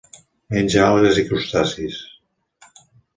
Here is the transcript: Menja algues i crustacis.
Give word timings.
Menja 0.53 0.79
algues 0.85 1.19
i 1.23 1.25
crustacis. 1.27 1.99